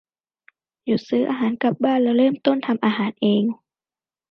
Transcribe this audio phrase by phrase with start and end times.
[0.85, 3.43] หยุดซื้ออาหารกลับบ้านแล้วเริ่มต้นทำอาหารเอง